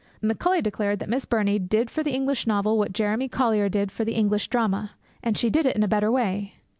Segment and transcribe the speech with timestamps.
[0.19, 4.03] Macaulay declared that Miss Burney did for the English novel what Jeremy Collier did for
[4.03, 6.55] the English drama; and she did it in a better way.